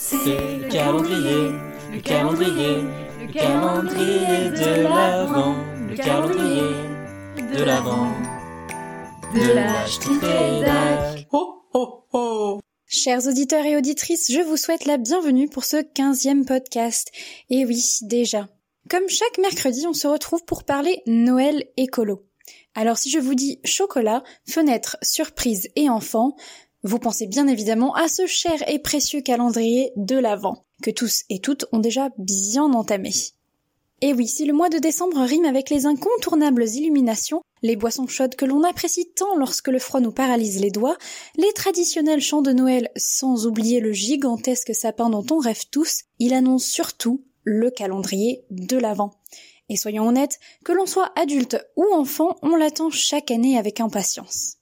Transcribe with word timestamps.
C'est 0.00 0.16
le 0.16 0.68
calendrier, 0.68 1.50
le 1.92 2.00
calendrier, 2.00 2.76
le 3.20 3.32
calendrier 3.32 4.50
de 4.50 4.82
l'Avent, 4.84 5.56
le 5.88 5.96
calendrier 5.96 7.58
de 7.58 7.64
l'Avent, 7.64 8.12
de 9.34 9.54
l'Achtitédac. 9.54 11.26
Oh 11.32 11.62
oh 11.74 12.04
oh 12.12 12.60
Chers 12.86 13.26
auditeurs 13.26 13.66
et 13.66 13.76
auditrices, 13.76 14.30
je 14.30 14.40
vous 14.40 14.56
souhaite 14.56 14.84
la 14.84 14.98
bienvenue 14.98 15.48
pour 15.48 15.64
ce 15.64 15.82
quinzième 15.82 16.46
podcast. 16.46 17.10
Et 17.50 17.66
oui, 17.66 17.82
déjà. 18.02 18.48
Comme 18.88 19.08
chaque 19.08 19.38
mercredi, 19.38 19.84
on 19.88 19.94
se 19.94 20.06
retrouve 20.06 20.44
pour 20.44 20.62
parler 20.62 21.02
Noël 21.06 21.64
écolo. 21.76 22.24
Alors 22.76 22.96
si 22.96 23.10
je 23.10 23.18
vous 23.18 23.34
dis 23.34 23.58
chocolat, 23.64 24.22
fenêtre, 24.48 24.96
surprise 25.02 25.68
et 25.74 25.90
enfant, 25.90 26.36
vous 26.82 26.98
pensez 26.98 27.26
bien 27.26 27.46
évidemment 27.46 27.94
à 27.94 28.08
ce 28.08 28.26
cher 28.26 28.68
et 28.68 28.78
précieux 28.78 29.20
calendrier 29.20 29.92
de 29.96 30.16
l'Avent, 30.16 30.64
que 30.82 30.90
tous 30.90 31.24
et 31.28 31.40
toutes 31.40 31.66
ont 31.72 31.80
déjà 31.80 32.10
bien 32.18 32.72
entamé. 32.72 33.10
Et 34.00 34.12
oui, 34.12 34.28
si 34.28 34.44
le 34.44 34.52
mois 34.52 34.68
de 34.68 34.78
décembre 34.78 35.20
rime 35.22 35.44
avec 35.44 35.70
les 35.70 35.86
incontournables 35.86 36.68
illuminations, 36.68 37.42
les 37.62 37.74
boissons 37.74 38.06
chaudes 38.06 38.36
que 38.36 38.44
l'on 38.44 38.62
apprécie 38.62 39.10
tant 39.10 39.36
lorsque 39.36 39.66
le 39.66 39.80
froid 39.80 39.98
nous 39.98 40.12
paralyse 40.12 40.60
les 40.60 40.70
doigts, 40.70 40.96
les 41.36 41.52
traditionnels 41.52 42.20
chants 42.20 42.42
de 42.42 42.52
Noël, 42.52 42.90
sans 42.96 43.46
oublier 43.46 43.80
le 43.80 43.92
gigantesque 43.92 44.72
sapin 44.72 45.10
dont 45.10 45.26
on 45.32 45.38
rêve 45.38 45.64
tous, 45.72 46.04
il 46.20 46.32
annonce 46.32 46.64
surtout 46.64 47.24
le 47.42 47.70
calendrier 47.70 48.44
de 48.50 48.76
l'Avent. 48.76 49.10
Et 49.68 49.76
soyons 49.76 50.06
honnêtes, 50.06 50.38
que 50.64 50.72
l'on 50.72 50.86
soit 50.86 51.10
adulte 51.16 51.58
ou 51.76 51.84
enfant, 51.92 52.36
on 52.42 52.54
l'attend 52.54 52.90
chaque 52.90 53.32
année 53.32 53.58
avec 53.58 53.80
impatience. 53.80 54.57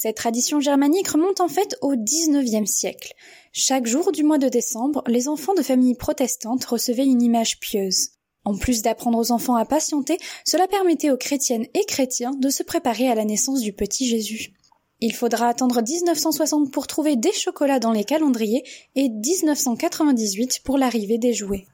Cette 0.00 0.14
tradition 0.14 0.60
germanique 0.60 1.08
remonte 1.08 1.40
en 1.40 1.48
fait 1.48 1.76
au 1.82 1.96
XIXe 1.96 2.70
siècle. 2.70 3.14
Chaque 3.50 3.88
jour 3.88 4.12
du 4.12 4.22
mois 4.22 4.38
de 4.38 4.48
décembre, 4.48 5.02
les 5.08 5.26
enfants 5.26 5.54
de 5.54 5.62
familles 5.62 5.96
protestantes 5.96 6.64
recevaient 6.66 7.04
une 7.04 7.20
image 7.20 7.58
pieuse. 7.58 8.10
En 8.44 8.56
plus 8.56 8.82
d'apprendre 8.82 9.18
aux 9.18 9.32
enfants 9.32 9.56
à 9.56 9.64
patienter, 9.64 10.16
cela 10.44 10.68
permettait 10.68 11.10
aux 11.10 11.16
chrétiennes 11.16 11.66
et 11.74 11.84
chrétiens 11.84 12.30
de 12.30 12.48
se 12.48 12.62
préparer 12.62 13.08
à 13.08 13.16
la 13.16 13.24
naissance 13.24 13.60
du 13.60 13.72
petit 13.72 14.06
Jésus. 14.06 14.52
Il 15.00 15.12
faudra 15.12 15.48
attendre 15.48 15.82
1960 15.82 16.70
pour 16.70 16.86
trouver 16.86 17.16
des 17.16 17.32
chocolats 17.32 17.80
dans 17.80 17.90
les 17.92 18.04
calendriers 18.04 18.62
et 18.94 19.08
1998 19.08 20.60
pour 20.62 20.78
l'arrivée 20.78 21.18
des 21.18 21.32
jouets. 21.32 21.66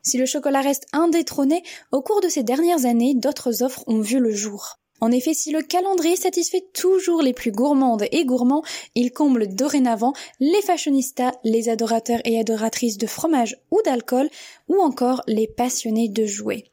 Si 0.00 0.16
le 0.16 0.24
chocolat 0.24 0.62
reste 0.62 0.86
indétrôné, 0.94 1.62
au 1.92 2.00
cours 2.00 2.22
de 2.22 2.30
ces 2.30 2.44
dernières 2.44 2.86
années, 2.86 3.12
d'autres 3.14 3.62
offres 3.62 3.84
ont 3.88 4.00
vu 4.00 4.20
le 4.20 4.32
jour. 4.32 4.78
En 5.02 5.10
effet, 5.10 5.34
si 5.34 5.50
le 5.50 5.62
calendrier 5.62 6.14
satisfait 6.14 6.64
toujours 6.72 7.22
les 7.22 7.32
plus 7.32 7.50
gourmandes 7.50 8.04
et 8.12 8.24
gourmands, 8.24 8.62
il 8.94 9.10
comble 9.10 9.52
dorénavant 9.52 10.12
les 10.38 10.62
fashionistas, 10.62 11.32
les 11.42 11.68
adorateurs 11.68 12.20
et 12.24 12.38
adoratrices 12.38 12.98
de 12.98 13.08
fromage 13.08 13.56
ou 13.72 13.80
d'alcool, 13.84 14.30
ou 14.68 14.80
encore 14.80 15.22
les 15.26 15.48
passionnés 15.48 16.08
de 16.08 16.24
jouets. 16.24 16.71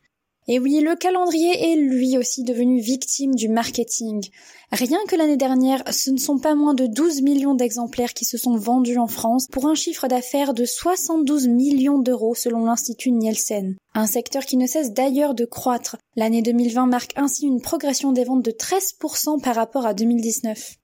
Et 0.51 0.57
oui, 0.57 0.79
le 0.79 0.95
calendrier 0.95 1.71
est 1.71 1.75
lui 1.75 2.17
aussi 2.17 2.41
devenu 2.43 2.79
victime 2.79 3.35
du 3.35 3.49
marketing. 3.49 4.27
Rien 4.71 4.97
que 5.07 5.15
l'année 5.15 5.37
dernière, 5.37 5.83
ce 5.93 6.09
ne 6.09 6.17
sont 6.17 6.39
pas 6.39 6.55
moins 6.55 6.73
de 6.73 6.87
12 6.87 7.21
millions 7.21 7.53
d'exemplaires 7.53 8.15
qui 8.15 8.25
se 8.25 8.35
sont 8.35 8.57
vendus 8.57 8.97
en 8.97 9.05
France 9.05 9.45
pour 9.51 9.67
un 9.67 9.75
chiffre 9.75 10.07
d'affaires 10.07 10.55
de 10.55 10.65
72 10.65 11.47
millions 11.49 11.99
d'euros 11.99 12.33
selon 12.33 12.65
l'Institut 12.65 13.11
Nielsen. 13.11 13.75
Un 13.93 14.07
secteur 14.07 14.43
qui 14.43 14.57
ne 14.57 14.65
cesse 14.65 14.91
d'ailleurs 14.91 15.35
de 15.35 15.45
croître. 15.45 15.97
L'année 16.15 16.41
2020 16.41 16.87
marque 16.87 17.13
ainsi 17.15 17.45
une 17.45 17.61
progression 17.61 18.11
des 18.11 18.23
ventes 18.23 18.43
de 18.43 18.51
13% 18.51 19.39
par 19.43 19.53
rapport 19.53 19.85
à 19.85 19.93
2019. 19.93 20.77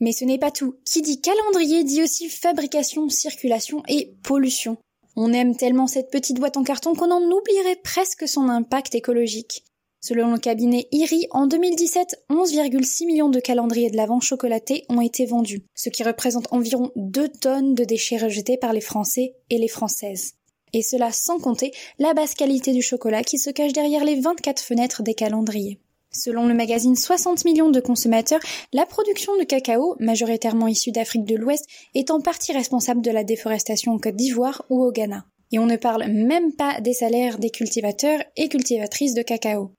Mais 0.00 0.10
ce 0.10 0.24
n'est 0.24 0.38
pas 0.38 0.50
tout. 0.50 0.74
Qui 0.84 1.02
dit 1.02 1.20
calendrier 1.20 1.84
dit 1.84 2.02
aussi 2.02 2.28
fabrication, 2.28 3.08
circulation 3.08 3.84
et 3.86 4.12
pollution. 4.24 4.76
On 5.16 5.32
aime 5.32 5.56
tellement 5.56 5.86
cette 5.86 6.10
petite 6.10 6.40
boîte 6.40 6.56
en 6.56 6.64
carton 6.64 6.94
qu'on 6.94 7.12
en 7.12 7.22
oublierait 7.22 7.80
presque 7.82 8.26
son 8.26 8.48
impact 8.48 8.94
écologique. 8.94 9.64
Selon 10.00 10.32
le 10.32 10.38
cabinet 10.38 10.88
IRI, 10.90 11.28
en 11.30 11.46
2017, 11.46 12.24
11,6 12.28 13.06
millions 13.06 13.28
de 13.28 13.40
calendriers 13.40 13.90
de 13.90 13.96
l'Avent 13.96 14.20
chocolatés 14.20 14.84
ont 14.88 15.00
été 15.00 15.24
vendus, 15.24 15.62
ce 15.74 15.88
qui 15.88 16.02
représente 16.02 16.52
environ 16.52 16.90
2 16.96 17.28
tonnes 17.28 17.74
de 17.74 17.84
déchets 17.84 18.18
rejetés 18.18 18.56
par 18.56 18.72
les 18.72 18.82
Français 18.82 19.36
et 19.50 19.58
les 19.58 19.68
Françaises. 19.68 20.34
Et 20.72 20.82
cela 20.82 21.12
sans 21.12 21.38
compter 21.38 21.72
la 21.98 22.12
basse 22.12 22.34
qualité 22.34 22.72
du 22.72 22.82
chocolat 22.82 23.22
qui 23.22 23.38
se 23.38 23.50
cache 23.50 23.72
derrière 23.72 24.04
les 24.04 24.20
24 24.20 24.60
fenêtres 24.60 25.04
des 25.04 25.14
calendriers. 25.14 25.80
Selon 26.16 26.46
le 26.46 26.54
magazine 26.54 26.94
60 26.94 27.44
millions 27.44 27.70
de 27.70 27.80
consommateurs, 27.80 28.40
la 28.72 28.86
production 28.86 29.36
de 29.36 29.42
cacao, 29.42 29.96
majoritairement 29.98 30.68
issue 30.68 30.92
d'Afrique 30.92 31.24
de 31.24 31.34
l'Ouest, 31.34 31.66
est 31.94 32.10
en 32.10 32.20
partie 32.20 32.52
responsable 32.52 33.02
de 33.02 33.10
la 33.10 33.24
déforestation 33.24 33.92
en 33.92 33.98
Côte 33.98 34.14
d'Ivoire 34.14 34.64
ou 34.70 34.82
au 34.84 34.92
Ghana. 34.92 35.24
Et 35.50 35.58
on 35.58 35.66
ne 35.66 35.76
parle 35.76 36.06
même 36.06 36.52
pas 36.52 36.80
des 36.80 36.94
salaires 36.94 37.38
des 37.38 37.50
cultivateurs 37.50 38.20
et 38.36 38.48
cultivatrices 38.48 39.14
de 39.14 39.22
cacao. 39.22 39.72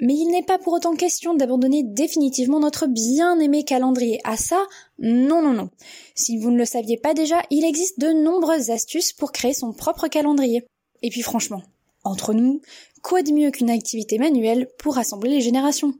Mais 0.00 0.14
il 0.14 0.28
n'est 0.28 0.42
pas 0.42 0.58
pour 0.58 0.72
autant 0.72 0.96
question 0.96 1.34
d'abandonner 1.34 1.82
définitivement 1.84 2.60
notre 2.60 2.86
bien-aimé 2.86 3.62
calendrier. 3.64 4.20
À 4.24 4.36
ça, 4.36 4.66
non, 4.98 5.42
non, 5.42 5.52
non. 5.52 5.70
Si 6.14 6.38
vous 6.38 6.50
ne 6.50 6.58
le 6.58 6.64
saviez 6.64 6.96
pas 6.96 7.14
déjà, 7.14 7.42
il 7.50 7.64
existe 7.64 8.00
de 8.00 8.12
nombreuses 8.12 8.70
astuces 8.70 9.12
pour 9.12 9.32
créer 9.32 9.54
son 9.54 9.72
propre 9.72 10.08
calendrier. 10.08 10.64
Et 11.02 11.10
puis 11.10 11.22
franchement, 11.22 11.62
entre 12.04 12.32
nous, 12.34 12.60
quoi 13.02 13.22
de 13.22 13.32
mieux 13.32 13.50
qu'une 13.50 13.70
activité 13.70 14.18
manuelle 14.18 14.68
pour 14.78 14.94
rassembler 14.94 15.30
les 15.30 15.40
générations? 15.40 15.94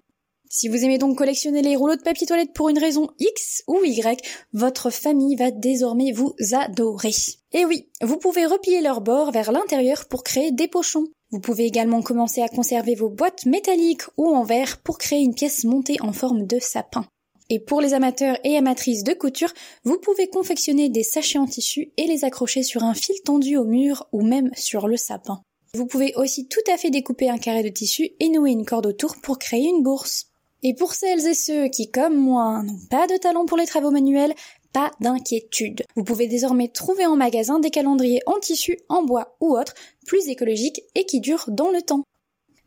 Si 0.48 0.68
vous 0.68 0.84
aimez 0.84 0.98
donc 0.98 1.18
collectionner 1.18 1.62
les 1.62 1.74
rouleaux 1.74 1.96
de 1.96 2.02
papier 2.02 2.28
toilette 2.28 2.52
pour 2.54 2.68
une 2.68 2.78
raison 2.78 3.08
X 3.18 3.64
ou 3.66 3.82
Y, 3.82 4.22
votre 4.52 4.90
famille 4.90 5.34
va 5.34 5.50
désormais 5.50 6.12
vous 6.12 6.34
adorer. 6.52 7.14
Et 7.52 7.64
oui, 7.64 7.88
vous 8.02 8.18
pouvez 8.18 8.46
replier 8.46 8.80
leurs 8.80 9.00
bords 9.00 9.32
vers 9.32 9.50
l'intérieur 9.50 10.06
pour 10.06 10.22
créer 10.22 10.52
des 10.52 10.68
pochons. 10.68 11.06
Vous 11.30 11.40
pouvez 11.40 11.64
également 11.64 12.02
commencer 12.02 12.40
à 12.40 12.48
conserver 12.48 12.94
vos 12.94 13.08
boîtes 13.08 13.46
métalliques 13.46 14.04
ou 14.16 14.28
en 14.28 14.44
verre 14.44 14.80
pour 14.82 14.98
créer 14.98 15.22
une 15.22 15.34
pièce 15.34 15.64
montée 15.64 15.96
en 16.00 16.12
forme 16.12 16.46
de 16.46 16.60
sapin. 16.60 17.04
Et 17.50 17.58
pour 17.58 17.80
les 17.80 17.92
amateurs 17.92 18.38
et 18.44 18.56
amatrices 18.56 19.02
de 19.02 19.12
couture, 19.12 19.52
vous 19.82 19.98
pouvez 19.98 20.28
confectionner 20.28 20.88
des 20.88 21.02
sachets 21.02 21.38
en 21.38 21.46
tissu 21.46 21.92
et 21.96 22.06
les 22.06 22.24
accrocher 22.24 22.62
sur 22.62 22.84
un 22.84 22.94
fil 22.94 23.16
tendu 23.24 23.56
au 23.56 23.64
mur 23.64 24.06
ou 24.12 24.22
même 24.22 24.50
sur 24.54 24.86
le 24.86 24.96
sapin. 24.96 25.42
Vous 25.74 25.86
pouvez 25.86 26.14
aussi 26.14 26.46
tout 26.46 26.60
à 26.72 26.76
fait 26.76 26.90
découper 26.90 27.28
un 27.28 27.38
carré 27.38 27.64
de 27.64 27.68
tissu 27.68 28.10
et 28.20 28.28
nouer 28.28 28.52
une 28.52 28.64
corde 28.64 28.86
autour 28.86 29.16
pour 29.16 29.40
créer 29.40 29.68
une 29.68 29.82
bourse. 29.82 30.26
Et 30.62 30.72
pour 30.72 30.94
celles 30.94 31.26
et 31.26 31.34
ceux 31.34 31.66
qui, 31.66 31.90
comme 31.90 32.16
moi, 32.16 32.62
n'ont 32.62 32.78
pas 32.88 33.08
de 33.08 33.16
talent 33.16 33.44
pour 33.44 33.58
les 33.58 33.66
travaux 33.66 33.90
manuels, 33.90 34.34
pas 34.72 34.92
d'inquiétude. 35.00 35.82
Vous 35.96 36.04
pouvez 36.04 36.28
désormais 36.28 36.68
trouver 36.68 37.06
en 37.06 37.16
magasin 37.16 37.58
des 37.58 37.70
calendriers 37.70 38.22
en 38.26 38.38
tissu, 38.38 38.78
en 38.88 39.02
bois 39.02 39.36
ou 39.40 39.58
autres, 39.58 39.74
plus 40.06 40.28
écologiques 40.28 40.84
et 40.94 41.06
qui 41.06 41.20
durent 41.20 41.46
dans 41.48 41.72
le 41.72 41.82
temps. 41.82 42.04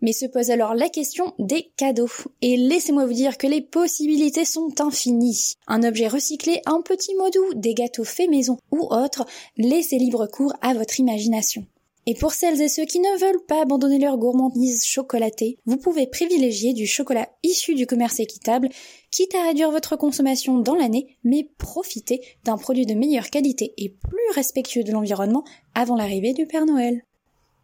Mais 0.02 0.12
se 0.12 0.26
pose 0.26 0.52
alors 0.52 0.76
la 0.76 0.90
question 0.90 1.34
des 1.40 1.72
cadeaux. 1.78 2.12
Et 2.42 2.58
laissez-moi 2.58 3.06
vous 3.06 3.14
dire 3.14 3.38
que 3.38 3.48
les 3.48 3.62
possibilités 3.62 4.44
sont 4.44 4.82
infinies. 4.82 5.54
Un 5.68 5.84
objet 5.84 6.10
recyclé, 6.10 6.62
un 6.66 6.82
petit 6.82 7.16
mot 7.16 7.30
doux, 7.30 7.54
des 7.56 7.74
gâteaux 7.74 8.04
faits 8.04 8.30
maison 8.30 8.58
ou 8.70 8.82
autres, 8.94 9.26
laissez 9.56 9.98
libre 9.98 10.28
cours 10.28 10.54
à 10.62 10.74
votre 10.74 11.00
imagination. 11.00 11.66
Et 12.10 12.14
pour 12.14 12.32
celles 12.32 12.62
et 12.62 12.70
ceux 12.70 12.86
qui 12.86 13.02
ne 13.02 13.20
veulent 13.20 13.46
pas 13.50 13.64
abandonner 13.64 14.00
leur 14.00 14.18
gourmandise 14.18 14.86
chocolatée, 14.86 15.58
vous 15.66 15.76
pouvez 15.76 16.08
privilégier 16.08 16.72
du 16.72 16.88
chocolat 16.88 17.28
issu 17.44 17.76
du 17.76 17.86
commerce 17.86 18.22
équitable, 18.22 18.70
quitte 19.12 19.36
à 19.36 19.44
réduire 19.44 19.72
votre 19.72 19.98
consommation 19.98 20.58
dans 20.58 20.76
l'année, 20.76 21.18
mais 21.26 21.50
profitez 21.58 22.22
d'un 22.46 22.58
produit 22.58 22.86
de 22.86 22.94
meilleure 22.94 23.30
qualité 23.30 23.74
et 23.78 23.90
plus 23.90 24.36
respectueux 24.36 24.86
de 24.86 24.94
l'environnement 24.94 25.44
avant 25.76 25.98
l'arrivée 25.98 26.32
du 26.32 26.48
Père 26.48 26.66
Noël. 26.66 27.04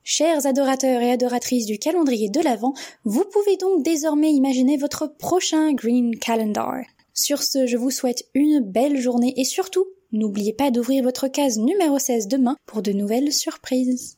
Chers 0.04 0.46
adorateurs 0.46 1.02
et 1.02 1.12
adoratrices 1.12 1.66
du 1.66 1.80
calendrier 1.80 2.28
de 2.28 2.42
l'Avent, 2.42 2.74
vous 3.06 3.24
pouvez 3.24 3.56
donc 3.56 3.82
désormais 3.82 4.34
imaginer 4.34 4.76
votre 4.76 5.08
prochain 5.08 5.72
Green 5.72 6.20
Calendar. 6.20 6.82
Sur 7.14 7.42
ce, 7.44 7.66
je 7.66 7.78
vous 7.78 7.92
souhaite 7.92 8.26
une 8.34 8.60
belle 8.60 9.00
journée 9.00 9.34
et 9.38 9.46
surtout, 9.46 9.86
n'oubliez 10.12 10.52
pas 10.52 10.70
d'ouvrir 10.70 11.02
votre 11.02 11.30
case 11.30 11.60
numéro 11.60 11.98
16 11.98 12.28
demain 12.28 12.58
pour 12.66 12.82
de 12.82 12.92
nouvelles 12.92 13.32
surprises. 13.32 14.18